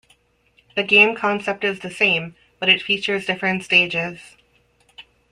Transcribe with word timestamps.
The 0.75 0.81
game 0.81 1.15
concept 1.15 1.63
is 1.63 1.81
the 1.81 1.91
same, 1.91 2.35
but 2.57 2.69
it 2.69 2.81
features 2.81 3.27
different 3.27 3.63
stages. 3.63 4.35